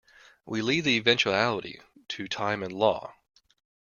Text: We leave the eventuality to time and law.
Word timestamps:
We 0.47 0.63
leave 0.63 0.85
the 0.85 0.97
eventuality 0.97 1.79
to 2.07 2.27
time 2.27 2.63
and 2.63 2.73
law. 2.73 3.13